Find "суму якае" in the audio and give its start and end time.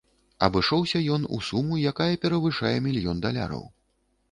1.49-2.09